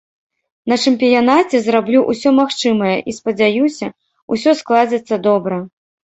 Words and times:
На 0.71 0.75
чэмпіянаце 0.85 1.61
зраблю 1.65 1.99
ўсё 2.13 2.29
магчымае 2.39 2.95
і 3.13 3.15
спадзяюся, 3.19 3.93
усё 4.39 4.57
складзецца 4.65 5.15
добра. 5.31 5.63